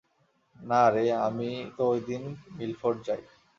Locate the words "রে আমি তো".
0.93-1.83